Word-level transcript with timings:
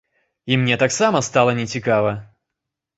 І 0.51 0.57
мне 0.61 0.79
таксама 0.85 1.23
стала 1.29 1.57
нецікава. 1.63 2.19